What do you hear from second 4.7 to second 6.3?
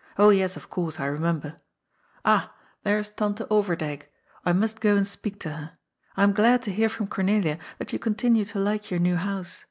go and speak to her. I